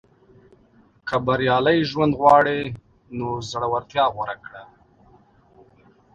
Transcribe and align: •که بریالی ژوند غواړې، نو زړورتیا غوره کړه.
•که 1.07 1.15
بریالی 1.25 1.77
ژوند 1.89 2.13
غواړې، 2.19 2.59
نو 3.17 3.27
زړورتیا 3.49 4.05
غوره 4.13 4.35
کړه. 4.45 4.63